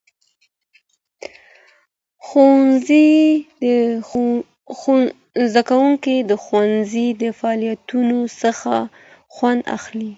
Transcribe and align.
زدهکوونکي 5.53 6.17
د 6.29 6.31
ښوونځي 6.43 7.07
د 7.21 7.23
فعالیتونوڅخه 7.39 8.77
خوند 9.33 9.61
اخلي. 9.77 10.09